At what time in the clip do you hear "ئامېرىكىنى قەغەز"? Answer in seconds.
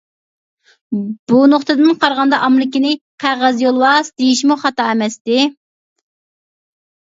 2.45-3.61